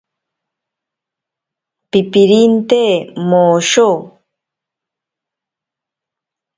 [1.91, 2.83] Pipirinte
[3.29, 3.89] mosho.